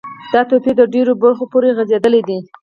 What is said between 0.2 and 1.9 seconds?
دا توپیر د ډیرو برخو پوری